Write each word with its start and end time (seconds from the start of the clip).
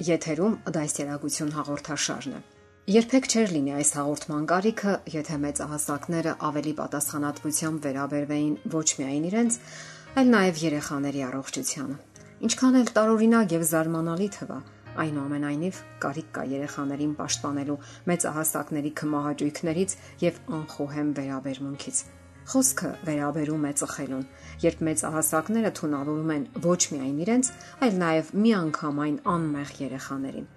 Եթերում 0.00 0.54
դասերակցություն 0.72 1.50
հաղորդաշարն 1.52 2.36
է։ 2.36 2.38
Երբեք 2.90 3.26
չէր 3.28 3.50
լինի 3.52 3.72
այս 3.76 3.90
հաղորդման 3.98 4.44
կարիքը, 4.48 4.92
եթե 5.12 5.36
մեծահասակները 5.42 6.32
ավելի 6.48 6.72
պատասխանատվությամբ 6.78 7.88
վերաբերվեին 7.88 8.54
ոչ 8.72 8.86
միայն 9.00 9.26
իրենց, 9.30 9.58
այլ 10.22 10.30
նաև 10.34 10.62
երեխաների 10.64 11.24
առողջությանը։ 11.28 11.98
Ինչքան 12.48 12.78
էլ 12.80 12.88
տարօրինակ 12.96 13.52
եւ 13.60 13.66
զարմանալի 13.70 14.30
թվա, 14.40 14.58
այնուամենայնիվ 15.04 15.82
կարիք 16.06 16.32
կա 16.40 16.46
երեխաներին 16.54 17.12
պաշտպանելու 17.20 17.78
մեծահասակների 18.08 18.94
քմահաճույքներից 19.04 19.98
եւ 20.24 20.40
անխոհեմ 20.60 21.12
վերաբերմունքից։ 21.20 22.02
Խոսքը 22.50 22.88
վերաբերում 23.06 23.66
է 23.68 23.72
ծխելուն, 23.80 24.22
երբ 24.64 24.80
մեծահասակները 24.86 25.70
թունավորում 25.78 26.30
են 26.34 26.46
ոչ 26.64 26.80
միայն 26.94 27.20
իրենց, 27.24 27.50
այլ 27.86 28.00
նաև 28.00 28.32
միանգամայն 28.46 29.18
անմեղ 29.34 29.70
երեխաներին։ 29.84 30.48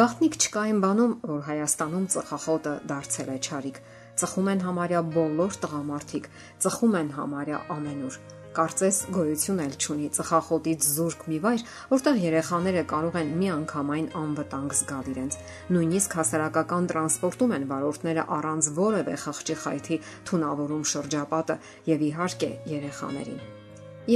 Գաղտնիք 0.00 0.36
չկա 0.38 0.64
այն 0.68 0.82
բանում, 0.84 1.14
որ 1.30 1.40
Հայաստանում 1.48 2.06
ծխախոտը 2.14 2.74
դարձել 2.92 3.32
է 3.32 3.38
ճարիք։ 3.48 3.80
Ծխում 4.18 4.50
են 4.54 4.64
համարյա 4.66 5.04
բոլոր 5.18 5.60
տղամարդիկ, 5.62 6.32
ծխում 6.64 6.98
են 7.02 7.14
համարյա 7.18 7.62
ամենուր 7.76 8.18
կարծես 8.58 8.96
գոյություն 9.14 9.60
էլ 9.62 9.74
չունի 9.78 10.08
ծխախոտից 10.16 10.86
զուրկ 10.94 11.20
մի 11.30 11.36
վայր, 11.44 11.62
որտեղ 11.92 12.16
երեխաները 12.24 12.82
կարող 12.92 13.18
են 13.20 13.28
միանգամայն 13.42 14.08
անվտանգ 14.18 14.74
զգալ 14.78 15.10
իրենց։ 15.12 15.36
Նույնիսկ 15.76 16.16
հասարակական 16.18 16.88
տրանսպորտում 16.90 17.54
են 17.58 17.68
վարորդները 17.70 18.24
առանց 18.38 18.70
որևէ 18.78 19.14
խղճի 19.24 19.56
խայթի 19.62 20.00
թունավորում 20.30 20.88
շրջապատը 20.94 21.58
եւ 21.92 22.04
իհարկե 22.08 22.50
երեխաներին։ 22.72 23.38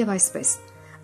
Եվ 0.03 0.13
այսպես 0.17 0.57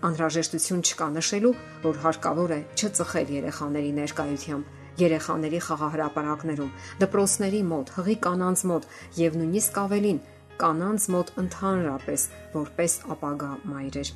անհրաժեշտություն 0.09 0.83
չկա 0.89 1.07
նշելու, 1.15 1.55
որ 1.85 2.03
հարկավոր 2.03 2.53
է 2.55 2.59
չծխել 2.75 3.33
երեխաների 3.39 3.95
ներկայությամբ 3.99 4.78
երեխաների 5.03 5.59
խաղահրապարակներում, 5.69 6.73
դպրոցների 7.03 7.61
մոտ, 7.69 7.93
հղի 7.99 8.17
կանանց 8.25 8.65
մոտ 8.69 8.89
եւ 9.19 9.39
նույնիսկ 9.39 9.79
ավելին 9.83 10.19
կանանց 10.59 11.03
մոտ 11.13 11.29
ընդհանրապես 11.39 12.23
որպես 12.55 12.95
ապագա 13.15 13.51
մայրեր։ 13.69 14.09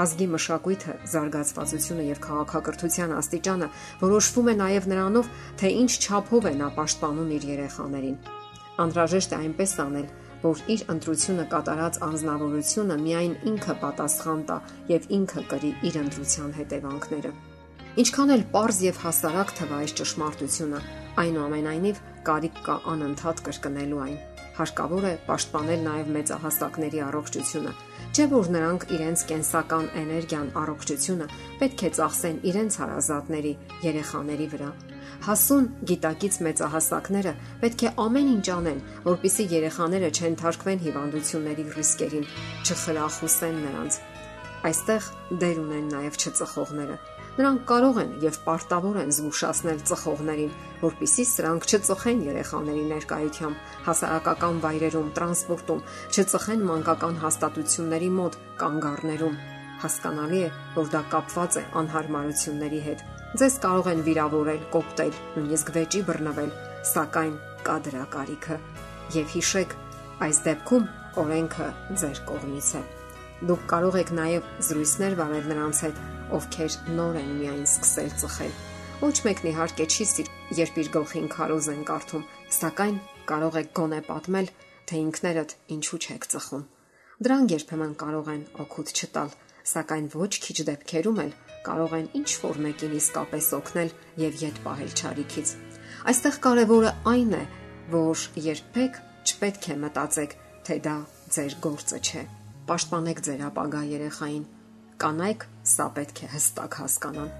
Ազգի 0.00 0.28
մշակույթը, 0.34 0.94
զարգացվածությունը 1.12 2.06
եւ 2.08 2.22
քաղաքակրթության 2.24 3.14
աստիճանը 3.18 3.68
որոշվում 4.00 4.48
է 4.48 4.54
նաեւ 4.62 4.88
նրանով, 4.94 5.30
թե 5.60 5.72
ինչ 5.82 5.92
չափով 6.00 6.48
է 6.50 6.54
նա 6.62 6.70
պաշտպանում 6.80 7.36
իր 7.36 7.46
երեխաներին։ 7.50 8.18
Անդրաժեշտ 8.80 9.36
է 9.36 9.40
այնպես 9.44 9.76
անել, 9.84 10.10
որ 10.40 10.64
իր 10.72 10.84
ընտրությունը 10.94 11.46
կատարած 11.52 12.00
անznավորությունը 12.08 12.98
միայն 13.04 13.36
ինքը 13.52 13.78
պատասխան 13.84 14.42
տա 14.48 14.58
եւ 14.96 15.14
ինքը 15.20 15.46
կրի 15.52 15.76
իր 15.90 16.02
ընտրության 16.06 16.58
հետևանքները։ 16.62 17.49
Ինչքան 17.98 18.30
էլ 18.36 18.42
པարզ 18.54 18.76
եւ 18.86 18.98
հասարակ 19.02 19.48
թվա 19.58 19.78
այս 19.82 19.92
ճշմարտությունը, 19.98 20.80
այնուամենայնիվ 21.24 21.96
կարիք 22.28 22.60
կա 22.68 22.76
անընդհատ 22.92 23.40
կրկնելու 23.48 24.02
այն 24.04 24.18
հարկավոր 24.60 25.04
է 25.08 25.12
պաշտպանել 25.26 25.82
նաև 25.86 26.08
մեծահասակների 26.14 27.00
առողջությունը։ 27.06 27.72
Չէ՞ 28.10 28.24
որ 28.30 28.48
նրանք 28.54 28.86
իրենց 28.94 29.24
կենսական 29.30 29.86
էներգիան, 30.00 30.48
առողջությունը 30.60 31.26
պետք 31.60 31.84
է 31.86 31.90
ծախսեն 31.98 32.40
իրենց 32.50 32.78
հարազատների, 32.80 33.52
երեխաների 33.86 34.48
վրա։ 34.54 34.70
Հասուն 35.26 35.68
գիտակից 35.90 36.40
մեծահասակները 36.46 37.32
պետք 37.64 37.84
է 37.90 37.94
ամեն 38.06 38.28
ինչ 38.34 38.46
անեն, 38.56 38.82
որpիսի 39.10 39.46
երեխաները 39.54 40.10
չընթարկվեն 40.20 40.84
հիվանդությունների 40.86 41.64
ռիսկերին, 41.80 42.28
չխրախուսեն 42.70 43.62
նրանց։ 43.66 44.00
Այստեղ 44.70 45.08
դեր 45.40 45.64
ունեն 45.64 45.86
նաև 45.94 46.20
չծխողները 46.20 46.96
Նրանք 47.38 47.60
կարող 47.70 47.98
են 48.02 48.10
եւ 48.24 48.36
պարտավոր 48.44 48.96
են 49.00 49.12
զգուշացնել 49.14 49.82
ծխողներին, 49.90 50.50
որpիսի 50.80 51.24
սրանք 51.30 51.66
չծխեն 51.70 52.24
երեխաների 52.26 52.82
ներկայությամբ, 52.90 53.70
հասարակական 53.86 54.60
վայրերում, 54.64 55.08
տրանսպորտում, 55.18 55.84
չծխեն 56.10 56.64
մանկական 56.70 57.20
հաստատությունների 57.22 58.10
մոտ, 58.18 58.38
կանգառներում։ 58.60 59.40
Հասկանալի 59.80 60.40
է, 60.40 60.50
որ 60.76 60.90
դա 60.92 61.02
կապված 61.14 61.56
է 61.60 61.64
անհարմարությունների 61.80 62.80
հետ։ 62.90 63.04
Ձեզ 63.40 63.58
կարող 63.62 63.90
են 63.94 64.04
վիրավորել, 64.10 64.62
կոպտել, 64.74 65.18
նույնիսկ 65.38 65.74
վեճի 65.76 66.00
բռնվել, 66.10 66.54
սակայն 66.90 67.34
կա 67.64 67.76
դրա 67.86 68.04
կարիքը։ 68.16 68.56
Եվ 69.16 69.34
հիշեք, 69.38 69.76
այս 70.26 70.40
դեպքում 70.50 70.88
օրենքը 71.24 71.68
ձեր 72.00 72.24
կողմից 72.28 72.72
է։ 72.80 72.82
Դուք 73.50 73.62
կարող 73.70 74.00
եք 74.02 74.10
նաև 74.18 74.48
զրույցներ 74.66 75.14
վարել 75.20 75.46
նրանց 75.54 75.84
հետ, 75.86 76.02
ովքեր 76.36 76.76
նոր 76.96 77.18
են 77.20 77.30
միայն 77.40 77.64
սկսել 77.66 78.10
ծխել։ 78.22 78.52
Ոչ 79.00 79.16
մեկն 79.26 79.48
իհարկե 79.50 79.86
չի 79.90 80.06
սիր, 80.10 80.28
երբ 80.60 80.80
իր 80.80 80.88
գլխին 80.96 81.28
քարոզ 81.34 81.68
են 81.72 81.84
կարդում, 81.88 82.24
սակայն 82.56 82.98
կարող 83.30 83.56
եք 83.60 83.70
գոնե 83.78 84.00
պատմել, 84.10 84.50
թե 84.90 85.00
ինքներդ 85.00 85.54
ինչու 85.76 86.00
չեք 86.00 86.26
ծխում։ 86.34 86.66
Դրանք 87.20 87.54
երբեմն 87.54 87.94
կարող 88.00 88.28
են 88.34 88.44
օգուտ 88.64 88.92
չտալ, 89.00 89.32
սակայն 89.70 90.06
ոչ 90.16 90.32
քիչ 90.44 90.56
դեպքերում 90.70 91.18
էլ 91.24 91.32
կարող 91.66 91.96
են 92.00 92.06
ինչ 92.20 92.30
որ 92.44 92.60
մեկին 92.64 92.94
իսկապես 93.00 93.50
օգնել 93.60 93.90
եւ 94.20 94.38
յետ 94.40 94.60
պահել 94.64 94.94
ճարիքից։ 95.00 95.52
Այստեղ 96.10 96.38
կարևորը 96.46 96.92
այն 97.12 97.34
է, 97.40 97.42
որ 97.92 98.24
երբեք 98.50 99.02
չպետք 99.30 99.68
է 99.70 99.76
մտածեք, 99.84 100.38
թե 100.64 100.78
դա 100.86 100.96
ձեր 101.36 101.58
գործը 101.66 102.00
չէ։ 102.00 102.24
Պաշտպանեք 102.70 103.22
ձեր 103.26 103.44
ապագա 103.50 103.82
երեխային 103.90 104.48
Կանայք 105.01 105.41
սա 105.67 105.85
պետք 105.95 106.21
է 106.25 106.27
հստակ 106.31 106.77
հասկանան։ 106.81 107.31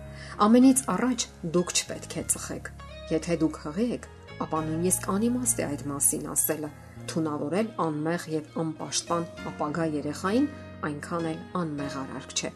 Ամենից 0.45 0.81
առաջ 0.91 1.25
դուք 1.55 1.69
չպետք 1.75 2.15
է 2.19 2.23
ծխեք։ 2.33 2.71
Եթե 3.11 3.37
դուք 3.43 3.59
հղի 3.65 3.85
եք, 3.95 4.07
ապա 4.45 4.59
նույնիսկ 4.65 5.07
անիմաստ 5.15 5.61
է 5.61 5.65
այդ 5.65 5.85
մասին 5.91 6.25
ասելը։ 6.35 6.69
Թունավորել 7.11 7.69
անմեղ 7.85 8.25
եւ 8.35 8.59
անպաշտպան 8.65 9.25
ապագա 9.51 9.85
երեխային 9.95 10.49
այնքան 10.89 11.29
էլ 11.31 11.39
անմեղ 11.61 11.95
արարք 12.01 12.35
չէ։ 12.35 12.51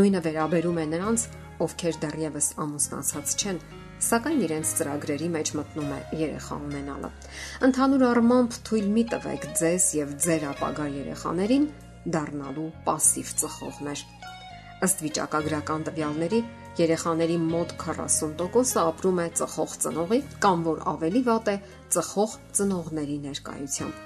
Նույնը 0.00 0.20
վերաբերում 0.26 0.80
է 0.80 0.86
նրանց, 0.94 1.26
ովքեր 1.66 2.00
դեռևս 2.04 2.48
ամուսնացած 2.64 3.34
չեն, 3.40 3.60
սակայն 4.00 4.40
իրենց 4.46 4.72
ծրագրերի 4.78 5.28
մեջ 5.34 5.52
մտնում 5.58 5.90
է 5.92 6.00
երեխա 6.20 6.56
ունենալը։ 6.70 7.10
Ընդհանուր 7.68 8.04
առմամբ 8.10 8.56
թույլ 8.70 8.88
մի 8.96 9.04
տվեք 9.12 9.46
ձեզ 9.60 9.88
եւ 10.00 10.14
ձեր 10.24 10.46
ապագա 10.54 10.86
երեխաներին 10.94 11.66
դառնալու 12.16 12.70
пассив 12.86 13.34
ծխողներ։ 13.42 14.06
Ըստ 14.83 15.01
վիճակագրական 15.05 15.85
տվյալների, 15.87 16.39
երեխաների 16.75 17.35
մոտ 17.39 17.75
40%-ը 17.79 18.81
ապրում 18.81 19.19
է 19.23 19.27
ծխող 19.39 19.75
ծնողի 19.85 20.19
կամ 20.43 20.65
որ 20.65 20.81
ավելի 20.91 21.21
վատ 21.29 21.51
է 21.53 21.55
ծխող 21.95 22.33
ծնողների 22.59 23.17
ներկայությամբ։ 23.25 24.01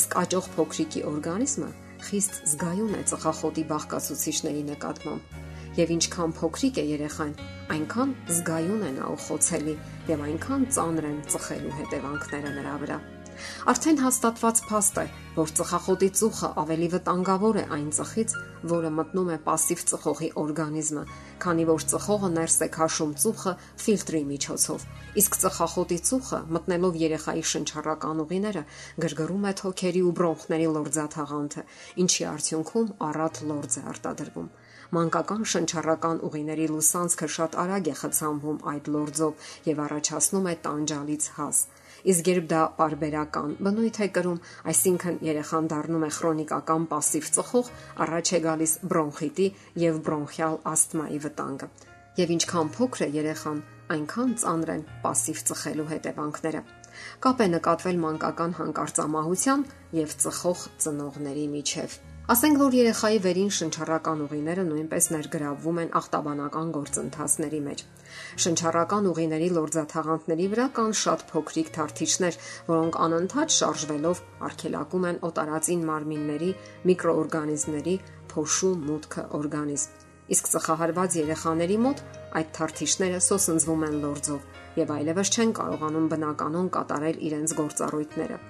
Իսկ 0.00 0.16
աճող 0.24 0.48
փոքրիկի 0.54 1.02
օրգանիզմը 1.10 1.68
խիստ 2.08 2.38
զգայուն 2.54 2.94
է 2.98 3.02
ծխախոտի 3.10 3.64
բաղկացուցիչների 3.74 4.62
նկատմամբ։ 4.70 5.36
Եվ 5.74 5.92
ինչքան 5.94 6.34
փոքրիկ 6.38 6.80
է 6.80 6.84
երեխան, 6.94 7.32
այնքան 7.74 8.14
զգայուն 8.30 8.86
է 8.88 8.92
նա 9.00 9.10
ու 9.14 9.20
խոցելի 9.24 9.76
եւ 10.12 10.24
այնքան 10.28 10.70
ծանր 10.78 11.10
են 11.10 11.20
ծխելու 11.34 11.76
հետևանքները 11.80 12.54
նրա 12.60 12.74
վրա։ 12.84 12.98
Արդեն 13.71 13.99
հաստատված 14.01 14.59
փաստ 14.67 14.97
է, 14.99 15.03
որ 15.35 15.51
ծխախոտի 15.57 16.07
ծուխը 16.19 16.47
ավելի 16.61 16.87
վտանգավոր 16.93 17.57
է 17.59 17.63
այն 17.75 17.87
ծխից, 17.97 18.33
որը 18.71 18.91
մտնում 18.97 19.29
է 19.35 19.37
пассив 19.45 19.83
ծխողի 19.91 20.29
օրգանիզմը, 20.41 21.03
քանի 21.43 21.65
որ 21.69 21.85
ծխողը 21.93 22.29
ներս 22.35 22.57
է 22.65 22.67
քաշում 22.75 23.13
ծուխը 23.23 23.53
ֆիլտրի 23.83 24.21
միջոցով։ 24.31 24.85
Իսկ 25.23 25.37
ծխախոտի 25.43 25.99
ծուխը 26.09 26.39
մտնելով 26.55 26.99
երեխայի 27.03 27.43
շնչառական 27.51 28.23
ուղիները 28.25 28.63
գրգռում 29.05 29.47
է 29.49 29.53
թոքերի 29.63 30.01
ու 30.09 30.13
բրոնխների 30.19 30.69
լորձաթաղանթը, 30.79 31.65
ինչի 32.03 32.23
արդյունքում 32.33 32.93
առատ 33.09 33.43
լորձ 33.51 33.79
է 33.79 33.83
արտադրվում։ 33.93 34.49
Մանկական 34.89 35.43
շնչառական 35.53 36.23
ուղիների 36.25 36.65
լուսանցքը 36.73 37.27
շատ 37.39 37.57
արագ 37.63 37.89
է 37.93 37.95
խցանվում 37.99 38.63
այդ 38.73 38.87
լորձով 38.95 39.51
եւ 39.69 39.83
առաջացնում 39.85 40.49
է 40.49 40.55
տանջալից 40.65 41.27
հազ 41.37 41.59
իսկ 42.11 42.29
երբ 42.31 42.45
դա 42.51 42.61
parberakan 42.79 43.55
բնույթ 43.65 43.99
է 44.05 44.07
կրում, 44.15 44.39
այսինքն 44.71 45.19
երեխան 45.27 45.69
դառնում 45.73 46.05
է 46.07 46.11
քրոնիկական 46.17 46.87
пассив 46.93 47.29
ծխող, 47.35 47.71
առաջ 48.05 48.33
է 48.37 48.39
գալիս 48.45 48.73
բրոնխիտի 48.91 49.47
եւ 49.83 50.01
բրոնխիալ 50.09 50.59
ասթմայի 50.73 51.19
վտանգը։ 51.25 51.71
Եվ 52.19 52.35
ինչքան 52.35 52.71
փոքր 52.75 53.03
է 53.05 53.09
երեխան, 53.19 53.59
այնքան 53.95 54.31
ծանր 54.43 54.71
են 54.75 54.85
пассив 55.03 55.41
ծխելու 55.49 55.89
հետևանքները։ 55.93 56.61
Կապ 57.23 57.43
է 57.45 57.47
նկատվել 57.55 57.99
մանկական 58.05 58.55
հանկարծամահության 58.59 59.65
եւ 59.99 60.15
ծխող 60.23 60.63
ծնողների 60.83 61.45
միջև։ 61.55 61.99
Ասենք 62.24 62.56
որ 62.56 62.72
երեխայի 62.72 63.18
վերին 63.20 63.50
շնչառական 63.52 64.20
ուղիները 64.24 64.62
նույնպես 64.64 65.06
ներգրավվում 65.12 65.80
են 65.82 65.90
ախտաբանական 65.98 66.70
գործընթացների 66.76 67.58
մեջ։ 67.66 67.82
Շնչառական 68.44 69.08
ուղիների 69.10 69.48
լորձաթաղանթների 69.56 70.46
վրա 70.54 70.66
կան 70.78 70.96
շատ 71.00 71.24
փոքրիկ 71.34 71.68
թարթիչներ, 71.74 72.38
որոնք 72.70 72.96
անընդհատ 73.08 73.54
շարժվելով 73.58 74.22
արգելակում 74.48 75.04
են 75.10 75.20
օտարածին 75.28 75.84
մարմինների 75.90 76.50
միկրոօրգանիզմների 76.88 77.96
փոշու 78.32 78.72
մուտքը 78.88 79.26
օրգանիզմ։ 79.44 80.02
Իսկ 80.32 80.50
ծխահարված 80.54 81.20
երեխաների 81.20 81.78
մոտ 81.84 82.02
այդ 82.40 82.56
թարթիչները 82.56 83.20
սոսնձվում 83.28 83.86
են 83.90 84.00
լորձով 84.08 84.80
եւ 84.80 84.96
այլևս 84.96 85.36
չեն 85.36 85.54
կարողանում 85.60 86.10
բնականon 86.16 86.74
կատարել 86.80 87.24
իրենց 87.28 87.58
գործառույթները։ 87.60 88.42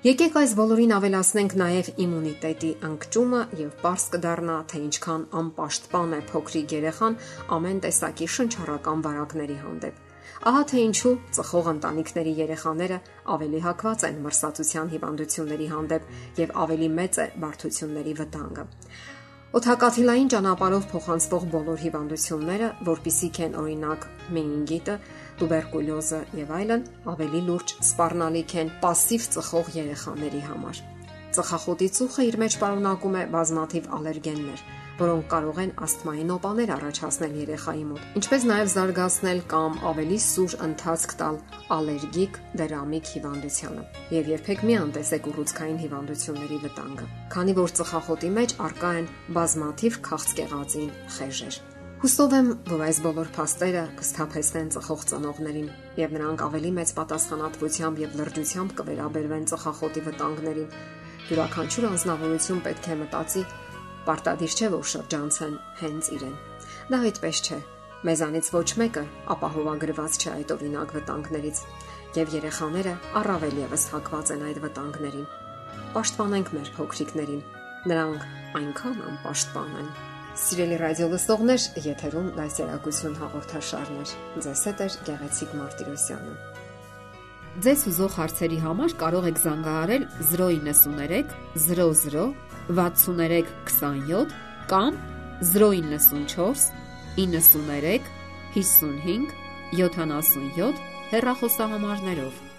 Եկեք 0.00 0.36
այս 0.40 0.52
բոլորին 0.56 0.92
ավելացնենք 0.96 1.54
նաև 1.60 1.88
իմունիտետի 2.00 2.68
անկճումը 2.88 3.40
եւ 3.58 3.74
པարս 3.82 4.06
կդառնա, 4.14 4.54
թե 4.72 4.78
ինչքան 4.86 5.26
անպաշտպան 5.40 6.14
է 6.16 6.20
փոքրիկ 6.30 6.72
երեխան 6.76 7.18
ամեն 7.56 7.82
տեսակի 7.84 8.28
շնչառական 8.36 9.04
վարակների 9.04 9.58
հանդեպ։ 9.66 10.00
Ահա 10.48 10.64
թե 10.72 10.80
ինչու 10.88 11.14
ծխող 11.36 11.70
ընտանիքների 11.76 12.34
երեխաները 12.40 13.00
ավելի 13.36 13.62
հակված 13.68 14.08
են 14.08 14.20
մրսածության 14.24 14.92
հիվանդությունների 14.96 15.70
հանդեպ 15.76 16.10
եւ 16.40 16.58
ավելի 16.64 16.92
մեծ 16.96 17.20
է 17.20 17.30
բարդությունների 17.44 18.20
վտանգը։ 18.24 18.68
Օթակաթիլային 19.50 20.28
ճանապարհով 20.30 20.84
փոխանցվող 20.94 21.44
բոլոր 21.52 21.78
հիվանդությունները, 21.84 22.66
որpիսիք 22.86 23.38
են 23.46 23.56
օրինակ 23.58 24.04
մենինգիտը, 24.36 24.94
տուբերկուլյոզը 25.41 26.21
եւ 26.41 26.55
այլն, 26.59 26.85
ավելի 27.15 27.41
լուրջ 27.49 27.75
սպառնալիք 27.85 28.57
են 28.61 28.73
пассив 28.85 29.29
ծխող 29.35 29.71
երեխաների 29.75 30.41
համար։ 30.49 30.81
Ծխախոտի 31.35 31.87
ծուխը 31.99 32.25
իր 32.29 32.35
մեջ 32.45 32.57
պարունակում 32.61 33.15
է 33.19 33.23
բազմաթիվ 33.35 33.87
ալերգեններ, 33.97 34.61
որոնք 34.95 35.25
կարող 35.31 35.57
են 35.63 35.71
ասթմայի 35.85 36.23
նոպաներ 36.29 36.71
առաջացնել 36.75 37.33
երեխայի 37.41 37.83
մոտ, 37.89 38.05
ինչպես 38.21 38.45
նաև 38.51 38.71
զարգացնել 38.75 39.41
կամ 39.51 39.75
ավելի 39.91 40.19
սուր 40.25 40.55
ընթացք 40.69 41.15
տալ 41.19 41.41
ալերգիկ 41.75 42.39
դերամիկ 42.63 43.11
հիվանդությանը։ 43.17 43.85
Եվ 44.15 44.33
երբեք 44.35 44.65
մի 44.71 44.79
անտեսեք 44.85 45.31
ուռուցքային 45.35 45.79
հիվանդությունների 45.83 46.63
վտանգը, 46.63 47.11
քանի 47.35 47.59
որ 47.59 47.77
ծխախոտի 47.81 48.33
մեջ 48.39 48.59
արկա 48.71 48.97
են 49.03 49.13
բազմաթիվ 49.35 50.03
քաղցկեղածին 50.07 50.91
խեժեր։ 51.19 51.68
Հուսով 52.00 52.32
եմ, 52.32 52.46
որ 52.64 52.82
այս 52.86 52.98
բոլոր 53.04 53.30
փաստերը 53.36 53.80
կսթափեցնեն 53.98 54.68
ծխող 54.72 55.02
ծնողներին 55.10 55.66
եւ 56.00 56.12
նրանք 56.16 56.44
ավելի 56.46 56.70
մեծ 56.78 56.92
պատասխանատվությամբ 56.96 57.98
եւ 58.00 58.14
լրջությամբ 58.20 58.70
կվերաբերվեն 58.78 59.44
ծխախոտի 59.50 60.02
վտանգներին։ 60.06 60.70
Յուրաքանչյուր 61.28 61.86
անznավորություն 61.90 62.62
պետք 62.64 62.88
է 62.88 62.96
մտածի 63.02 63.42
Պարտադիր 64.06 64.54
չէ 64.56 64.70
որ 64.72 64.86
շրջանցեն 64.94 65.56
հենց 65.82 66.08
իրեն։ 66.16 66.36
Դա 66.88 67.00
այդպես 67.10 67.40
չէ։ 67.44 67.58
Մեզանից 68.08 68.48
ոչ 68.56 68.68
մեկը 68.80 69.02
ապահովագրված 69.36 70.16
չէ 70.24 70.30
այդ 70.38 70.54
օրինակ 70.56 70.94
վտանգներից, 70.96 71.60
եւ 72.16 72.32
երեխաները 72.40 72.94
առավել 73.20 73.60
եւս 73.60 73.84
հակված 73.92 74.32
են 74.38 74.46
այդ 74.48 74.62
վտանգներին։ 74.64 75.28
Պաշտպանենք 75.98 76.54
մեր 76.56 76.72
փոքրիկներին։ 76.80 77.44
Նրանք 77.92 78.24
այնքան 78.62 79.04
անպաշտպան 79.10 79.76
են։ 79.84 79.92
Սիրելի 80.40 80.76
ռադիո 80.80 81.06
լսողներ, 81.12 81.64
եթերում 81.84 82.28
դասերակցություն 82.38 83.16
հաղորդաշարներ։ 83.20 84.12
Ձեզ 84.44 84.62
հետ 84.68 84.78
է 84.80 84.86
Գեղեցիկ 85.08 85.50
Մարտիրոսյանը։ 85.58 86.34
Ձեզ 87.66 87.82
ուզող 87.90 88.16
հարցերի 88.16 88.60
համար 88.64 88.94
կարող 89.02 89.28
եք 89.30 89.40
զանգահարել 89.44 90.06
093 90.30 91.34
00 91.66 92.24
6327 92.80 94.32
կամ 94.72 95.00
094 95.52 96.64
93 97.20 98.08
55 98.56 99.34
77 99.76 100.80
հեռախոսահամարներով։ 101.12 102.49